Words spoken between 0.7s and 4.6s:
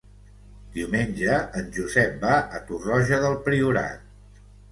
Diumenge en Josep va a Torroja del Priorat.